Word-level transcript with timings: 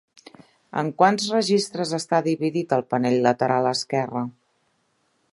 En 0.81 0.87
quants 1.01 1.25
registres 1.33 1.91
està 1.97 2.21
dividit 2.27 2.73
el 2.77 2.83
panell 2.93 3.19
lateral 3.27 3.69
esquerre? 3.73 4.25